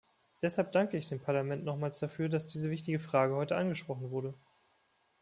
Deshalb 0.41 0.71
danke 0.71 0.97
ich 0.97 1.09
dem 1.09 1.19
Parlament 1.19 1.63
nochmals 1.63 1.99
dafür, 1.99 2.27
dass 2.27 2.47
diese 2.47 2.71
wichtige 2.71 2.97
Frage 2.97 3.35
heute 3.35 3.55
angesprochen 3.55 4.09
wurde. 4.09 4.33